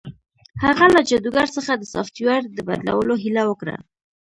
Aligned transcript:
هغه 0.63 0.85
له 0.93 1.01
جادوګر 1.09 1.47
څخه 1.55 1.71
د 1.75 1.83
سافټویر 1.93 2.41
د 2.49 2.57
بدلولو 2.67 3.13
هیله 3.23 3.43
وکړه 3.47 3.75